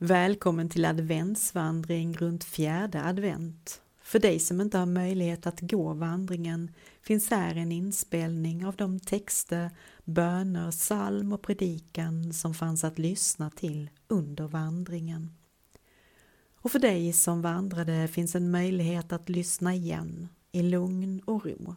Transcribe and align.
Välkommen 0.00 0.68
till 0.68 0.84
adventsvandring 0.84 2.16
runt 2.16 2.44
fjärde 2.44 3.02
advent. 3.02 3.82
För 4.02 4.18
dig 4.18 4.38
som 4.38 4.60
inte 4.60 4.78
har 4.78 4.86
möjlighet 4.86 5.46
att 5.46 5.60
gå 5.60 5.92
vandringen 5.92 6.70
finns 7.02 7.30
här 7.30 7.56
en 7.56 7.72
inspelning 7.72 8.66
av 8.66 8.76
de 8.76 9.00
texter, 9.00 9.70
böner, 10.04 10.70
psalm 10.70 11.32
och 11.32 11.42
predikan 11.42 12.32
som 12.32 12.54
fanns 12.54 12.84
att 12.84 12.98
lyssna 12.98 13.50
till 13.50 13.90
under 14.08 14.48
vandringen. 14.48 15.34
Och 16.54 16.72
för 16.72 16.78
dig 16.78 17.12
som 17.12 17.42
vandrade 17.42 18.08
finns 18.08 18.34
en 18.34 18.50
möjlighet 18.50 19.12
att 19.12 19.28
lyssna 19.28 19.74
igen 19.74 20.28
i 20.52 20.62
lugn 20.62 21.20
och 21.20 21.46
ro. 21.46 21.74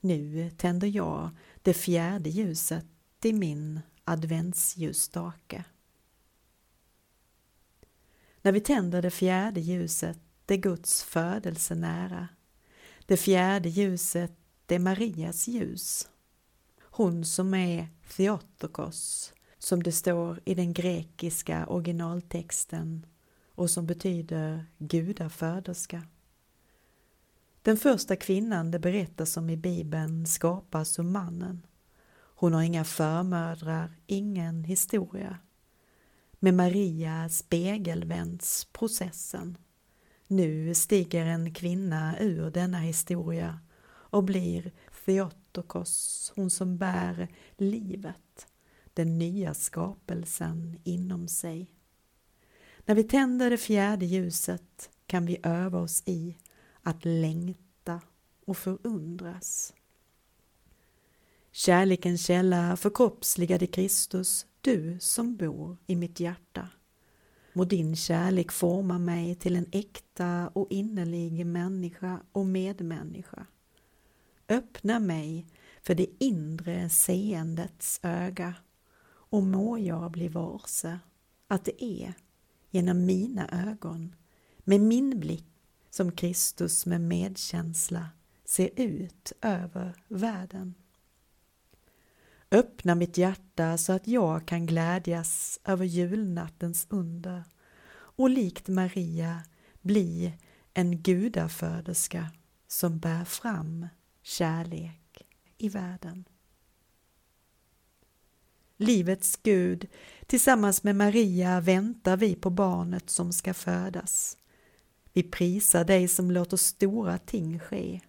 Nu 0.00 0.50
tänder 0.50 0.88
jag 0.88 1.30
det 1.62 1.74
fjärde 1.74 2.30
ljuset 2.30 2.86
i 3.24 3.32
min 3.32 3.80
adventsljusstake. 4.04 5.64
När 8.42 8.52
vi 8.52 8.60
tänder 8.60 9.02
det 9.02 9.10
fjärde 9.10 9.60
ljuset, 9.60 10.18
det 10.46 10.54
är 10.54 10.58
Guds 10.58 11.02
födelse 11.02 11.74
nära. 11.74 12.28
Det 13.06 13.16
fjärde 13.16 13.68
ljuset, 13.68 14.32
det 14.66 14.74
är 14.74 14.78
Marias 14.78 15.48
ljus. 15.48 16.08
Hon 16.80 17.24
som 17.24 17.54
är 17.54 17.88
Theotokos, 18.16 19.32
som 19.58 19.82
det 19.82 19.92
står 19.92 20.40
i 20.44 20.54
den 20.54 20.72
grekiska 20.72 21.66
originaltexten 21.66 23.06
och 23.54 23.70
som 23.70 23.86
betyder 23.86 24.66
gudaföderska. 24.78 26.02
Den 27.62 27.76
första 27.76 28.16
kvinnan 28.16 28.70
det 28.70 28.78
berättas 28.78 29.36
om 29.36 29.50
i 29.50 29.56
Bibeln 29.56 30.26
skapas 30.26 30.98
ur 30.98 31.02
mannen. 31.02 31.66
Hon 32.12 32.54
har 32.54 32.62
inga 32.62 32.84
förmödrar, 32.84 33.96
ingen 34.06 34.64
historia. 34.64 35.38
Med 36.42 36.54
Maria 36.54 37.28
spegelvänds 37.28 38.64
processen. 38.64 39.58
Nu 40.26 40.74
stiger 40.74 41.26
en 41.26 41.54
kvinna 41.54 42.18
ur 42.20 42.50
denna 42.50 42.78
historia 42.78 43.60
och 43.84 44.24
blir 44.24 44.72
Theotokos, 45.04 46.32
hon 46.36 46.50
som 46.50 46.78
bär 46.78 47.28
livet, 47.56 48.46
den 48.94 49.18
nya 49.18 49.54
skapelsen 49.54 50.78
inom 50.84 51.28
sig. 51.28 51.70
När 52.84 52.94
vi 52.94 53.04
tänder 53.04 53.50
det 53.50 53.58
fjärde 53.58 54.06
ljuset 54.06 54.90
kan 55.06 55.26
vi 55.26 55.40
öva 55.42 55.78
oss 55.78 56.02
i 56.06 56.36
att 56.82 57.04
längta 57.04 58.00
och 58.46 58.56
förundras. 58.56 59.74
Kärlekens 61.52 62.26
källa 62.26 62.76
förkroppsligade 62.76 63.66
Kristus 63.66 64.46
du 64.60 64.98
som 65.00 65.36
bor 65.36 65.76
i 65.86 65.96
mitt 65.96 66.20
hjärta. 66.20 66.68
Må 67.52 67.64
din 67.64 67.96
kärlek 67.96 68.52
forma 68.52 68.98
mig 68.98 69.34
till 69.34 69.56
en 69.56 69.66
äkta 69.72 70.48
och 70.48 70.66
innerlig 70.70 71.46
människa 71.46 72.20
och 72.32 72.46
medmänniska. 72.46 73.46
Öppna 74.48 74.98
mig 74.98 75.46
för 75.82 75.94
det 75.94 76.06
inre 76.24 76.88
seendets 76.88 78.00
öga 78.02 78.54
och 79.06 79.42
må 79.42 79.78
jag 79.78 80.10
bli 80.10 80.28
varse 80.28 80.98
att 81.48 81.64
det 81.64 81.84
är 81.84 82.14
genom 82.70 83.06
mina 83.06 83.68
ögon, 83.70 84.14
med 84.58 84.80
min 84.80 85.20
blick, 85.20 85.46
som 85.90 86.12
Kristus 86.12 86.86
med 86.86 87.00
medkänsla 87.00 88.08
ser 88.44 88.70
ut 88.76 89.32
över 89.42 90.04
världen. 90.08 90.74
Öppna 92.50 92.94
mitt 92.94 93.18
hjärta 93.18 93.78
så 93.78 93.92
att 93.92 94.08
jag 94.08 94.46
kan 94.46 94.66
glädjas 94.66 95.60
över 95.64 95.84
julnattens 95.84 96.86
under 96.90 97.44
och 97.92 98.30
likt 98.30 98.68
Maria 98.68 99.42
bli 99.80 100.32
en 100.74 101.02
gudaföderska 101.02 102.30
som 102.68 102.98
bär 102.98 103.24
fram 103.24 103.86
kärlek 104.22 105.26
i 105.58 105.68
världen. 105.68 106.24
Livets 108.76 109.36
Gud, 109.42 109.86
tillsammans 110.26 110.82
med 110.82 110.96
Maria 110.96 111.60
väntar 111.60 112.16
vi 112.16 112.34
på 112.34 112.50
barnet 112.50 113.10
som 113.10 113.32
ska 113.32 113.54
födas. 113.54 114.38
Vi 115.12 115.22
prisar 115.22 115.84
dig 115.84 116.08
som 116.08 116.30
låter 116.30 116.56
stora 116.56 117.18
ting 117.18 117.60
ske. 117.60 118.00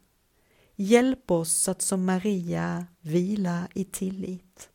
Hjälp 0.75 1.31
oss 1.31 1.69
att 1.69 1.81
som 1.81 2.05
Maria 2.05 2.85
vila 3.01 3.67
i 3.73 3.83
tillit, 3.83 4.69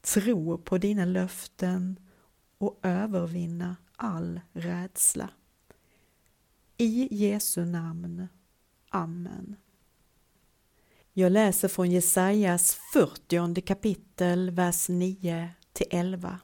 tro 0.00 0.58
på 0.58 0.78
dina 0.78 1.04
löften 1.04 1.96
och 2.58 2.80
övervinna 2.82 3.76
all 3.96 4.40
rädsla. 4.52 5.30
I 6.76 7.08
Jesu 7.14 7.64
namn. 7.64 8.28
Amen. 8.88 9.56
Jag 11.12 11.32
läser 11.32 11.68
från 11.68 11.90
Jesajas 11.90 12.78
40 12.92 13.60
kapitel, 13.60 14.50
vers 14.50 14.88
9 14.88 15.50
till 15.72 15.86
11. 15.90 16.40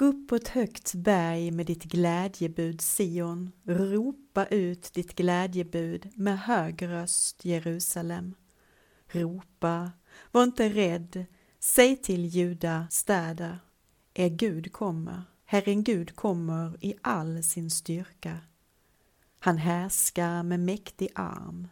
Gå 0.00 0.06
upp 0.06 0.28
på 0.28 0.36
ett 0.36 0.48
högt 0.48 0.94
berg 0.94 1.50
med 1.50 1.66
ditt 1.66 1.84
glädjebud 1.84 2.80
Sion, 2.80 3.52
ropa 3.64 4.46
ut 4.46 4.92
ditt 4.92 5.14
glädjebud 5.16 6.10
med 6.14 6.38
hög 6.38 6.82
röst 6.82 7.44
Jerusalem. 7.44 8.34
Ropa, 9.06 9.92
var 10.30 10.42
inte 10.42 10.68
rädd, 10.68 11.26
säg 11.58 11.96
till 11.96 12.26
Juda 12.26 12.86
städer, 12.90 13.58
er 14.14 14.28
Gud 14.28 14.72
kommer, 14.72 15.22
Herren 15.44 15.84
Gud 15.84 16.16
kommer 16.16 16.84
i 16.84 16.94
all 17.02 17.42
sin 17.42 17.70
styrka. 17.70 18.38
Han 19.38 19.58
härskar 19.58 20.42
med 20.42 20.60
mäktig 20.60 21.08
arm, 21.14 21.68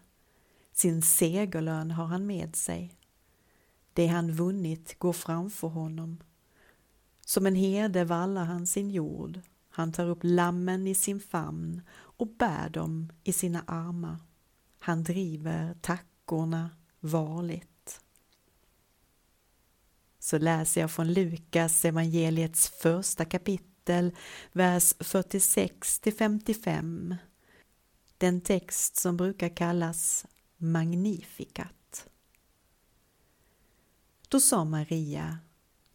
sin 0.73 1.03
segerlön 1.03 1.91
har 1.91 2.07
han 2.07 2.27
med 2.27 2.57
sig. 2.57 2.99
Det 3.93 4.07
han 4.07 4.33
vunnit 4.33 4.99
går 4.99 5.13
framför 5.13 5.69
honom 5.69 6.19
som 7.29 7.47
en 7.47 7.55
herde 7.55 8.05
vallar 8.05 8.45
han 8.45 8.67
sin 8.67 8.91
jord, 8.91 9.41
han 9.69 9.93
tar 9.93 10.07
upp 10.07 10.19
lammen 10.23 10.87
i 10.87 10.95
sin 10.95 11.21
famn 11.21 11.83
och 11.91 12.27
bär 12.27 12.69
dem 12.69 13.13
i 13.25 13.33
sina 13.33 13.63
armar. 13.67 14.17
Han 14.79 15.05
driver 15.05 15.75
tackorna 15.81 16.71
varligt. 17.01 18.01
Så 20.19 20.39
läser 20.39 20.81
jag 20.81 20.91
från 20.91 21.13
Lukas 21.13 21.85
evangeliets 21.85 22.69
första 22.69 23.25
kapitel, 23.25 24.17
vers 24.53 24.95
46 25.01 26.01
till 26.01 26.15
55. 26.15 27.15
Den 28.19 28.41
text 28.41 28.97
som 28.97 29.17
brukar 29.17 29.57
kallas 29.57 30.27
Magnificat. 30.57 32.09
Då 34.29 34.41
sa 34.41 34.65
Maria 34.65 35.39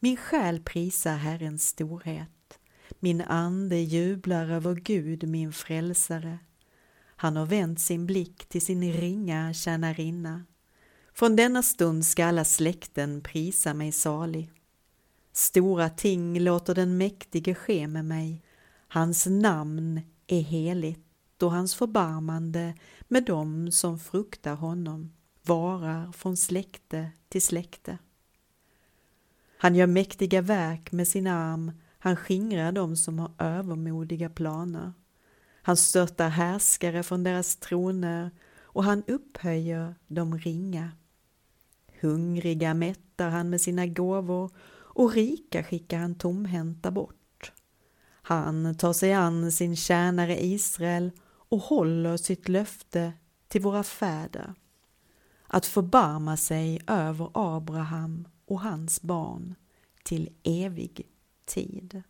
min 0.03 0.17
själ 0.17 0.59
prisar 0.59 1.15
Herrens 1.15 1.67
storhet. 1.67 2.59
Min 2.99 3.21
ande 3.21 3.77
jublar 3.77 4.49
över 4.49 4.75
Gud, 4.75 5.27
min 5.27 5.53
frälsare. 5.53 6.39
Han 7.15 7.35
har 7.35 7.45
vänt 7.45 7.79
sin 7.79 8.05
blick 8.05 8.45
till 8.45 8.61
sin 8.61 8.93
ringa 8.93 9.53
tjänarinna. 9.53 10.45
Från 11.13 11.35
denna 11.35 11.63
stund 11.63 12.05
ska 12.05 12.25
alla 12.25 12.45
släkten 12.45 13.21
prisa 13.21 13.73
mig 13.73 13.91
salig. 13.91 14.51
Stora 15.31 15.89
ting 15.89 16.39
låter 16.39 16.75
den 16.75 16.97
mäktige 16.97 17.55
ske 17.55 17.87
med 17.87 18.05
mig. 18.05 18.43
Hans 18.87 19.25
namn 19.25 20.01
är 20.27 20.41
heligt 20.41 21.43
och 21.43 21.51
hans 21.51 21.75
förbarmande 21.75 22.73
med 23.07 23.25
dem 23.25 23.71
som 23.71 23.99
fruktar 23.99 24.55
honom 24.55 25.11
varar 25.41 26.11
från 26.11 26.37
släkte 26.37 27.11
till 27.29 27.41
släkte. 27.41 27.97
Han 29.63 29.75
gör 29.75 29.87
mäktiga 29.87 30.41
verk 30.41 30.91
med 30.91 31.07
sin 31.07 31.27
arm, 31.27 31.71
han 31.99 32.15
skingrar 32.15 32.71
dem 32.71 32.95
som 32.95 33.19
har 33.19 33.31
övermodiga 33.37 34.29
planer. 34.29 34.93
Han 35.61 35.77
störtar 35.77 36.29
härskare 36.29 37.03
från 37.03 37.23
deras 37.23 37.55
troner 37.55 38.31
och 38.61 38.83
han 38.83 39.03
upphöjer 39.07 39.95
de 40.07 40.37
ringa. 40.37 40.91
Hungriga 42.01 42.73
mättar 42.73 43.29
han 43.29 43.49
med 43.49 43.61
sina 43.61 43.85
gåvor 43.85 44.51
och 44.69 45.13
rika 45.13 45.63
skickar 45.63 45.97
han 45.97 46.15
tomhänta 46.15 46.91
bort. 46.91 47.51
Han 48.21 48.75
tar 48.75 48.93
sig 48.93 49.13
an 49.13 49.51
sin 49.51 49.75
tjänare 49.75 50.45
Israel 50.45 51.11
och 51.25 51.59
håller 51.59 52.17
sitt 52.17 52.49
löfte 52.49 53.13
till 53.47 53.61
våra 53.61 53.83
fäder 53.83 54.53
att 55.47 55.65
förbarma 55.65 56.37
sig 56.37 56.81
över 56.87 57.29
Abraham 57.33 58.27
och 58.45 58.61
hans 58.61 59.01
barn 59.01 59.55
till 60.03 60.29
evig 60.43 61.01
tid. 61.45 62.03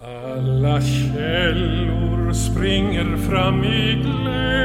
Alla 0.00 0.80
källor 0.80 2.32
springer 2.32 3.16
fram 3.16 3.64
i 3.64 3.94
glädje 3.94 4.63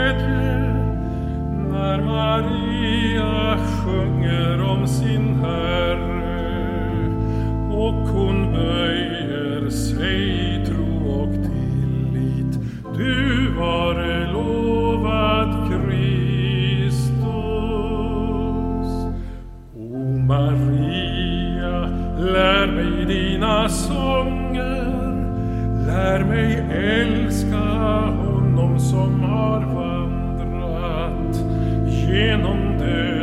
när 1.90 2.02
Maria 2.02 3.58
sjunger 3.58 4.62
om 4.62 4.88
sin 4.88 5.36
Herre 5.36 6.70
och 7.72 7.94
hon 7.94 8.54
böjer 8.54 9.70
sig 9.70 10.56
i 10.56 10.66
tro 10.66 11.22
och 11.22 11.34
tillit. 11.34 12.60
Du 12.98 13.48
vare 13.52 14.32
lovad 14.32 15.72
Kristus. 15.72 17.10
O 19.76 20.18
Maria, 20.28 21.90
lär 22.20 22.68
mig 22.68 23.06
dina 23.06 23.70
sånger 23.70 24.90
Lär 25.88 26.24
mig 26.24 26.66
älska 26.72 27.58
honom 28.10 28.80
som 28.80 29.24
har 29.24 29.60
vandrat 29.60 29.89
genom 32.10 32.78
det 32.80 33.19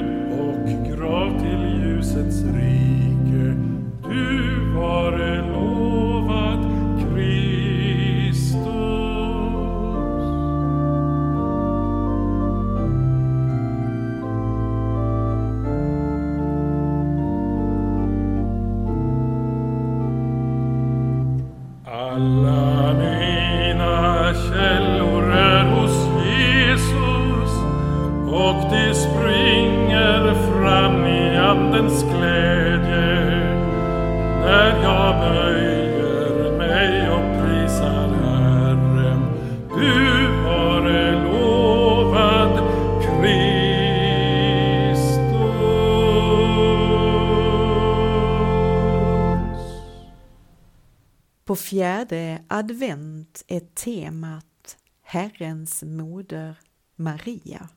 På 51.57 51.61
fjärde 51.61 52.43
advent 52.49 53.45
är 53.47 53.61
temat 53.61 54.77
Herrens 55.03 55.83
moder 55.83 56.59
Maria. 56.97 57.69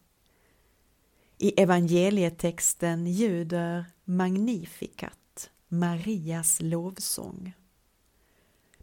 I 1.37 1.61
evangelietexten 1.61 3.07
ljuder 3.07 3.85
Magnificat, 4.03 5.49
Marias 5.67 6.61
lovsång. 6.61 7.53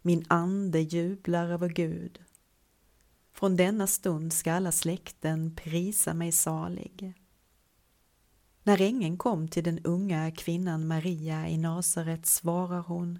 Min 0.02 0.25
ande 0.28 0.81
jublar 0.81 1.48
över 1.48 1.69
Gud. 1.69 2.19
Från 3.32 3.56
denna 3.56 3.87
stund 3.87 4.32
ska 4.32 4.52
alla 4.52 4.72
släkten 4.72 5.56
prisa 5.56 6.14
mig 6.14 6.32
salig. 6.32 7.12
När 8.62 8.81
ängeln 8.81 9.16
kom 9.16 9.48
till 9.48 9.64
den 9.64 9.78
unga 9.84 10.31
kvinnan 10.31 10.87
Maria 10.87 11.48
i 11.48 11.58
Nasaret 11.58 12.26
svarar 12.26 12.81
hon 12.81 13.19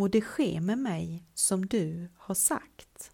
Må 0.00 0.08
det 0.08 0.20
ske 0.20 0.60
med 0.60 0.78
mig 0.78 1.24
som 1.34 1.66
du 1.66 2.08
har 2.16 2.34
sagt. 2.34 3.12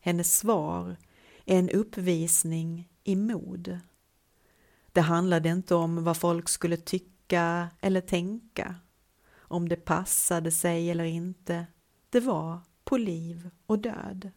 Hennes 0.00 0.36
svar 0.36 0.96
är 1.44 1.58
en 1.58 1.70
uppvisning 1.70 2.88
i 3.04 3.16
mod. 3.16 3.78
Det 4.92 5.00
handlade 5.00 5.48
inte 5.48 5.74
om 5.74 6.04
vad 6.04 6.16
folk 6.16 6.48
skulle 6.48 6.76
tycka 6.76 7.70
eller 7.80 8.00
tänka, 8.00 8.74
om 9.36 9.68
det 9.68 9.76
passade 9.76 10.50
sig 10.50 10.90
eller 10.90 11.04
inte. 11.04 11.66
Det 12.10 12.20
var 12.20 12.60
på 12.84 12.96
liv 12.96 13.50
och 13.66 13.78
död. 13.78 14.30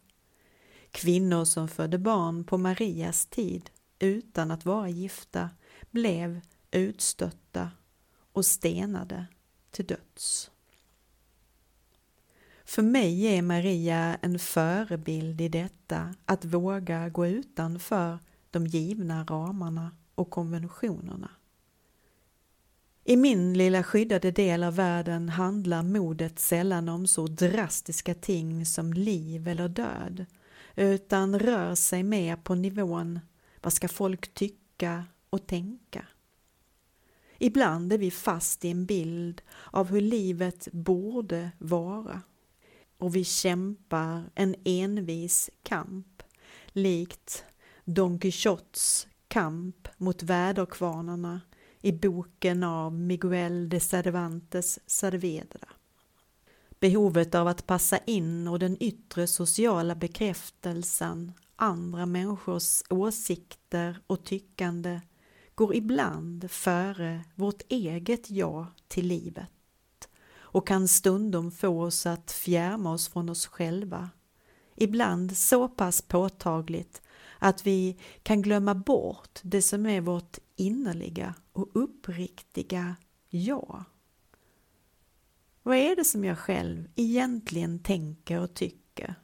Kvinnor 0.92 1.46
som 1.46 1.68
födde 1.68 1.98
barn 1.98 2.44
på 2.44 2.58
Marias 2.58 3.26
tid 3.26 3.70
utan 4.00 4.52
att 4.52 4.66
vara 4.66 4.90
gifta 4.90 5.50
blev 5.92 6.42
utstötta 6.72 7.72
och 8.32 8.46
stenade 8.46 9.26
till 9.72 9.86
döds. 9.86 10.52
För 12.66 12.82
mig 12.82 13.26
är 13.26 13.42
Maria 13.42 14.18
en 14.22 14.40
förebild 14.40 15.42
i 15.42 15.50
detta 15.50 16.16
att 16.26 16.46
våga 16.46 17.10
gå 17.10 17.28
utanför 17.28 18.20
de 18.52 18.68
givna 18.68 19.24
ramarna 19.24 19.92
och 20.16 20.30
konventionerna. 20.30 21.30
I 23.04 23.18
min 23.18 23.54
lilla 23.54 23.84
skyddade 23.84 24.32
del 24.32 24.64
av 24.64 24.76
världen 24.76 25.30
handlar 25.30 25.84
modet 25.84 26.40
sällan 26.40 26.90
om 26.90 27.08
så 27.08 27.28
drastiska 27.28 28.14
ting 28.14 28.66
som 28.66 28.94
liv 28.94 29.48
eller 29.48 29.68
död 29.68 30.26
utan 30.76 31.40
rör 31.40 31.76
sig 31.76 32.04
mer 32.04 32.36
på 32.36 32.56
nivån 32.56 33.20
vad 33.62 33.74
ska 33.74 33.88
folk 33.88 34.34
tycka 34.34 35.06
och 35.30 35.48
tänka. 35.48 36.08
Ibland 37.38 37.94
är 37.94 37.98
vi 37.98 38.12
fast 38.12 38.66
i 38.66 38.72
en 38.72 38.86
bild 38.86 39.42
av 39.72 39.88
hur 39.88 40.02
livet 40.02 40.68
borde 40.72 41.52
vara 41.58 42.22
och 42.98 43.16
vi 43.16 43.24
kämpar 43.24 44.24
en 44.36 44.56
envis 44.64 45.50
kamp 45.64 46.24
likt 46.68 47.44
Don 47.86 48.20
Quijotes 48.20 49.08
kamp 49.28 49.88
mot 49.98 50.24
väderkvarnarna 50.24 51.42
i 51.82 51.92
boken 51.92 52.64
av 52.64 52.94
Miguel 52.94 53.70
de 53.70 53.80
Cervantes 53.80 54.80
Cervedra. 54.86 55.68
Behovet 56.80 57.36
av 57.36 57.48
att 57.48 57.68
passa 57.68 57.98
in 57.98 58.48
och 58.48 58.60
den 58.60 58.78
yttre 58.84 59.28
sociala 59.28 59.96
bekräftelsen, 59.96 61.32
andra 61.56 62.06
människors 62.06 62.84
åsikter 62.90 64.00
och 64.08 64.24
tyckande 64.24 65.02
går 65.56 65.76
ibland 65.76 66.52
före 66.52 67.24
vårt 67.36 67.62
eget 67.68 68.30
ja 68.32 68.68
till 68.88 69.08
livet 69.08 69.55
och 70.56 70.68
kan 70.68 70.88
stundom 70.88 71.52
få 71.52 71.82
oss 71.82 72.06
att 72.06 72.32
fjärma 72.32 72.92
oss 72.92 73.08
från 73.08 73.30
oss 73.30 73.48
själva. 73.48 74.10
Ibland 74.76 75.38
så 75.38 75.68
pass 75.68 76.02
påtagligt 76.02 77.02
att 77.40 77.68
vi 77.68 77.98
kan 78.24 78.42
glömma 78.42 78.76
bort 78.76 79.40
det 79.42 79.62
som 79.62 79.86
är 79.86 80.02
vårt 80.02 80.38
innerliga 80.56 81.36
och 81.54 81.70
uppriktiga 81.74 82.96
jag. 83.30 83.84
Vad 85.64 85.78
är 85.78 85.96
det 85.96 86.06
som 86.06 86.26
jag 86.26 86.38
själv 86.40 86.88
egentligen 86.96 87.80
tänker 87.80 88.40
och 88.40 88.54
tycker? 88.54 89.16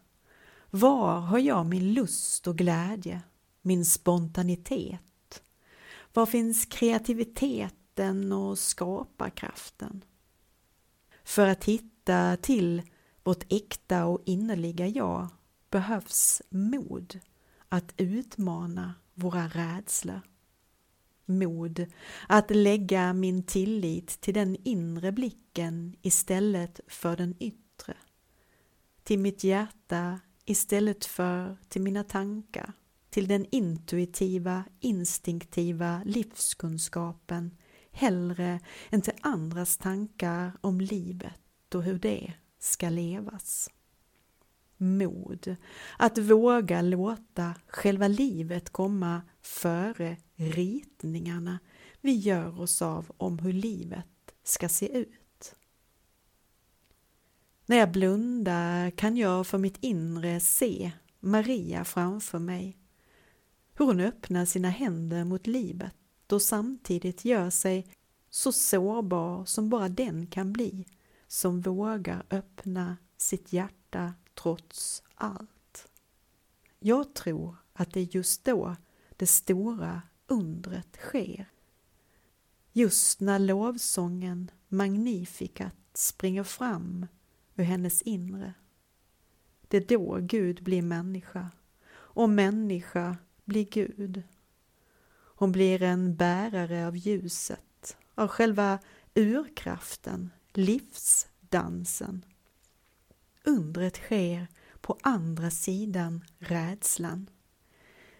Var 0.69 1.19
har 1.19 1.39
jag 1.39 1.65
min 1.65 1.93
lust 1.93 2.47
och 2.47 2.57
glädje, 2.57 3.21
min 3.61 3.85
spontanitet? 3.85 5.43
Var 6.13 6.25
finns 6.25 6.65
kreativiteten 6.65 8.31
och 8.31 8.59
skaparkraften? 8.59 10.03
För 11.31 11.47
att 11.47 11.63
hitta 11.63 12.37
till 12.37 12.81
vårt 13.23 13.53
äkta 13.53 14.05
och 14.05 14.21
innerliga 14.25 14.87
jag 14.87 15.27
behövs 15.69 16.41
mod 16.49 17.19
att 17.69 17.93
utmana 17.97 18.93
våra 19.13 19.47
rädslor. 19.47 20.21
Mod 21.25 21.85
att 22.27 22.51
lägga 22.51 23.13
min 23.13 23.43
tillit 23.43 24.21
till 24.21 24.33
den 24.33 24.57
inre 24.63 25.11
blicken 25.11 25.95
istället 26.01 26.79
för 26.87 27.17
den 27.17 27.35
yttre. 27.39 27.93
Till 29.03 29.19
mitt 29.19 29.43
hjärta 29.43 30.19
istället 30.45 31.05
för 31.05 31.57
till 31.69 31.81
mina 31.81 32.03
tankar. 32.03 32.73
Till 33.09 33.27
den 33.27 33.45
intuitiva, 33.51 34.63
instinktiva 34.79 36.01
livskunskapen 36.05 37.57
hellre 37.91 38.59
än 38.89 39.01
till 39.01 39.13
andras 39.21 39.77
tankar 39.77 40.51
om 40.61 40.81
livet 40.81 41.75
och 41.75 41.83
hur 41.83 41.99
det 41.99 42.33
ska 42.59 42.89
levas. 42.89 43.69
Mod, 44.77 45.55
att 45.97 46.17
våga 46.17 46.81
låta 46.81 47.55
själva 47.67 48.07
livet 48.07 48.69
komma 48.69 49.21
före 49.41 50.17
ritningarna 50.35 51.59
vi 52.01 52.11
gör 52.11 52.61
oss 52.61 52.81
av 52.81 53.11
om 53.17 53.39
hur 53.39 53.53
livet 53.53 54.07
ska 54.43 54.69
se 54.69 54.97
ut. 54.97 55.55
När 57.65 57.77
jag 57.77 57.91
blundar 57.91 58.89
kan 58.89 59.17
jag 59.17 59.47
för 59.47 59.57
mitt 59.57 59.77
inre 59.81 60.39
se 60.39 60.91
Maria 61.19 61.85
framför 61.85 62.39
mig. 62.39 62.77
Hur 63.73 63.85
hon 63.85 63.99
öppnar 63.99 64.45
sina 64.45 64.69
händer 64.69 65.23
mot 65.23 65.47
livet 65.47 65.95
och 66.31 66.41
samtidigt 66.41 67.25
gör 67.25 67.49
sig 67.49 67.87
så 68.29 68.51
sårbar 68.51 69.45
som 69.45 69.69
bara 69.69 69.89
den 69.89 70.27
kan 70.27 70.53
bli 70.53 70.85
som 71.27 71.61
vågar 71.61 72.25
öppna 72.29 72.97
sitt 73.17 73.53
hjärta 73.53 74.13
trots 74.33 75.03
allt. 75.15 75.87
Jag 76.79 77.13
tror 77.13 77.55
att 77.73 77.93
det 77.93 77.99
är 77.99 78.15
just 78.15 78.43
då 78.43 78.75
det 79.09 79.27
stora 79.27 80.01
undret 80.27 80.95
sker. 80.95 81.49
Just 82.71 83.19
när 83.19 83.39
lovsången 83.39 84.51
Magnificat 84.67 85.75
springer 85.93 86.43
fram 86.43 87.05
ur 87.55 87.63
hennes 87.63 88.01
inre. 88.01 88.53
Det 89.67 89.77
är 89.77 89.87
då 89.87 90.17
Gud 90.21 90.63
blir 90.63 90.81
människa 90.81 91.51
och 91.93 92.29
människa 92.29 93.17
blir 93.45 93.65
Gud. 93.65 94.23
Hon 95.41 95.51
blir 95.51 95.83
en 95.83 96.15
bärare 96.15 96.87
av 96.87 96.97
ljuset, 96.97 97.97
av 98.15 98.27
själva 98.27 98.79
urkraften, 99.15 100.29
livsdansen. 100.53 102.25
Undret 103.43 103.95
sker 103.95 104.47
på 104.81 104.97
andra 105.01 105.51
sidan 105.51 106.25
rädslan. 106.39 107.29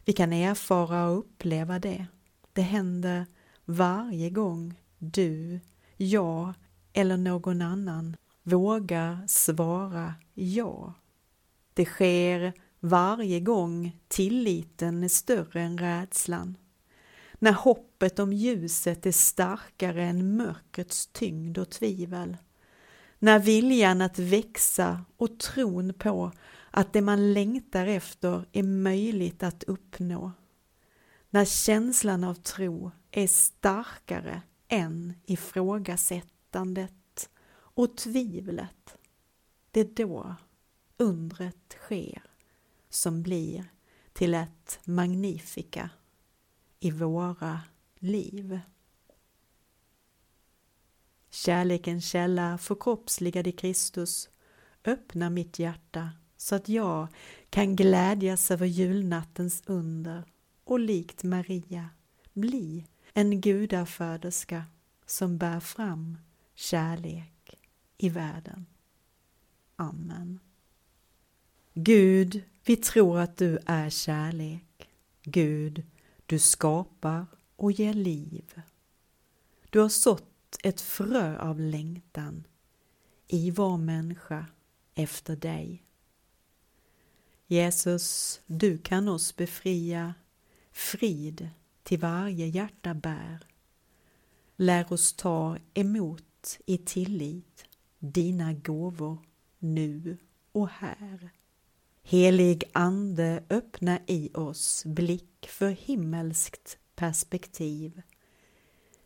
Vi 0.05 0.13
kan 0.13 0.33
erfara 0.33 1.09
och 1.09 1.17
uppleva 1.17 1.79
det. 1.79 2.05
Det 2.53 2.61
händer 2.61 3.25
varje 3.65 4.29
gång 4.29 4.73
du, 4.97 5.59
jag 5.97 6.53
eller 6.93 7.17
någon 7.17 7.61
annan 7.61 8.15
vågar 8.43 9.27
svara 9.27 10.13
ja. 10.33 10.93
Det 11.73 11.85
sker 11.85 12.53
varje 12.79 13.39
gång 13.39 13.97
tilliten 14.07 15.03
är 15.03 15.09
större 15.09 15.61
än 15.61 15.77
rädslan. 15.77 16.57
När 17.43 17.51
hoppet 17.51 18.19
om 18.19 18.33
ljuset 18.33 19.05
är 19.05 19.12
starkare 19.12 20.03
än 20.03 20.38
mörkrets 20.38 21.07
tyngd 21.07 21.57
och 21.57 21.69
tvivel. 21.69 22.38
När 23.19 23.39
viljan 23.39 24.01
att 24.01 24.19
växa 24.19 25.05
och 25.17 25.39
tron 25.39 25.93
på 25.93 26.31
att 26.71 26.93
det 26.93 27.01
man 27.01 27.33
längtar 27.33 27.88
efter 27.88 28.45
är 28.51 28.63
möjligt 28.63 29.43
att 29.43 29.63
uppnå. 29.63 30.31
När 31.29 31.45
känslan 31.45 32.24
av 32.24 32.33
tro 32.33 32.91
är 33.12 33.27
starkare 33.27 34.41
än 34.67 35.13
ifrågasättandet 35.25 37.29
och 37.53 37.98
tvivlet. 37.98 38.98
Det 39.71 39.79
är 39.79 40.05
då 40.05 40.36
undret 40.98 41.75
sker 41.77 42.24
som 42.89 43.24
blir 43.24 43.65
till 44.13 44.33
ett 44.33 44.79
magnifika 44.83 45.89
i 46.83 46.91
våra 46.91 47.61
liv. 48.00 48.59
Kärlekens 51.29 52.05
källa 52.05 52.57
förkroppsligad 52.57 53.47
i 53.47 53.51
Kristus 53.51 54.29
öppnar 54.85 55.29
mitt 55.29 55.59
hjärta 55.59 56.09
så 56.38 56.55
att 56.55 56.69
jag 56.69 57.07
kan 57.50 57.75
glädjas 57.75 58.51
över 58.51 58.65
julnattens 58.65 59.63
under 59.65 60.23
och 60.63 60.79
likt 60.79 61.23
Maria 61.23 61.89
bli 62.33 62.88
en 63.13 63.41
gudaföderska 63.41 64.65
som 65.05 65.38
bär 65.38 65.59
fram 65.59 66.17
kärlek 66.55 67.59
i 67.97 68.09
världen. 68.09 68.65
Amen. 69.75 70.39
Gud, 71.73 72.43
vi 72.65 72.75
tror 72.75 73.19
att 73.19 73.38
du 73.38 73.59
är 73.65 73.89
kärlek. 73.89 74.89
Gud, 75.23 75.83
du 76.31 76.39
skapar 76.39 77.25
och 77.55 77.71
ger 77.71 77.93
liv. 77.93 78.61
Du 79.69 79.79
har 79.79 79.89
sått 79.89 80.57
ett 80.63 80.81
frö 80.81 81.39
av 81.39 81.59
längtan 81.59 82.43
i 83.27 83.51
var 83.51 83.77
människa 83.77 84.45
efter 84.95 85.35
dig. 85.35 85.83
Jesus, 87.47 88.39
du 88.45 88.77
kan 88.77 89.07
oss 89.07 89.35
befria, 89.35 90.13
frid 90.71 91.50
till 91.83 92.00
varje 92.00 92.45
hjärta 92.45 92.93
bär. 92.93 93.45
Lär 94.55 94.93
oss 94.93 95.13
ta 95.13 95.57
emot 95.73 96.59
i 96.65 96.77
tillit 96.77 97.65
dina 98.00 98.53
gåvor 98.53 99.17
nu 99.59 100.17
och 100.51 100.69
här. 100.69 101.29
Helig 102.03 102.63
Ande, 102.73 103.43
öppna 103.50 104.00
i 104.07 104.29
oss 104.33 104.85
blick 104.85 105.30
för 105.45 105.69
himmelskt 105.69 106.77
perspektiv. 106.95 108.01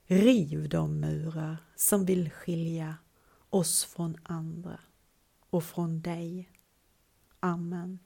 Riv 0.06 0.70
de 0.70 1.00
murar 1.00 1.58
som 1.76 2.06
vill 2.06 2.30
skilja 2.30 2.98
oss 3.50 3.86
från 3.86 4.18
andra 4.24 4.80
och 5.50 5.64
från 5.64 6.02
dig. 6.02 6.50
Amen. 7.40 8.00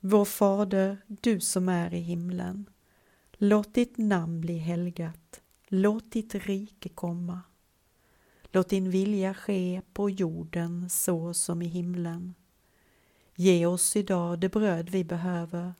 Vår 0.00 0.24
Fader, 0.24 0.98
du 1.06 1.40
som 1.40 1.68
är 1.68 1.94
i 1.94 2.00
himlen. 2.00 2.70
Låt 3.32 3.74
ditt 3.74 3.98
namn 3.98 4.40
bli 4.40 4.58
helgat. 4.58 5.40
Låt 5.68 6.12
ditt 6.12 6.34
rike 6.34 6.88
komma. 6.88 7.40
Låt 8.52 8.68
din 8.68 8.90
vilja 8.90 9.34
ske 9.34 9.82
på 9.92 10.10
jorden 10.10 10.90
så 10.90 11.34
som 11.34 11.62
i 11.62 11.66
himlen. 11.66 12.34
Ge 13.34 13.66
oss 13.66 13.96
idag 13.96 14.38
det 14.38 14.48
bröd 14.48 14.90
vi 14.90 15.04
behöver 15.04 15.74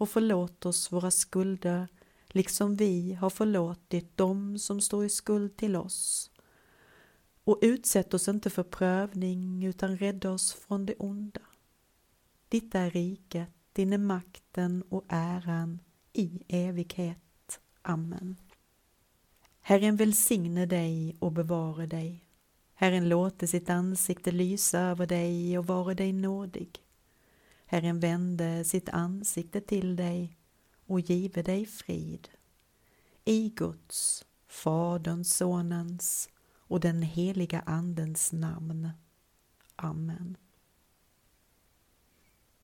och 0.00 0.08
förlåt 0.08 0.66
oss 0.66 0.92
våra 0.92 1.10
skulder 1.10 1.88
liksom 2.28 2.76
vi 2.76 3.14
har 3.14 3.30
förlåtit 3.30 4.16
dem 4.16 4.58
som 4.58 4.80
står 4.80 5.04
i 5.04 5.08
skuld 5.08 5.56
till 5.56 5.76
oss. 5.76 6.30
Och 7.44 7.58
utsätt 7.62 8.14
oss 8.14 8.28
inte 8.28 8.50
för 8.50 8.62
prövning 8.62 9.64
utan 9.64 9.96
rädda 9.96 10.30
oss 10.30 10.52
från 10.52 10.86
det 10.86 10.94
onda. 10.98 11.40
Ditt 12.48 12.74
är 12.74 12.90
riket, 12.90 13.50
din 13.72 13.92
är 13.92 13.98
makten 13.98 14.84
och 14.88 15.04
äran 15.08 15.78
i 16.12 16.42
evighet. 16.48 17.60
Amen. 17.82 18.36
Herren 19.60 19.96
välsigne 19.96 20.66
dig 20.66 21.16
och 21.18 21.32
bevare 21.32 21.86
dig. 21.86 22.24
Herren 22.74 23.08
låte 23.08 23.46
sitt 23.46 23.70
ansikte 23.70 24.30
lysa 24.30 24.80
över 24.80 25.06
dig 25.06 25.58
och 25.58 25.66
vare 25.66 25.94
dig 25.94 26.12
nådig. 26.12 26.89
Herren 27.70 28.00
vände 28.00 28.64
sitt 28.64 28.88
ansikte 28.88 29.60
till 29.60 29.96
dig 29.96 30.36
och 30.86 31.00
give 31.00 31.42
dig 31.42 31.66
frid. 31.66 32.28
I 33.24 33.48
Guds, 33.48 34.24
Faderns, 34.46 35.36
Sonens 35.36 36.28
och 36.52 36.80
den 36.80 37.02
heliga 37.02 37.62
Andens 37.66 38.32
namn. 38.32 38.90
Amen. 39.76 40.36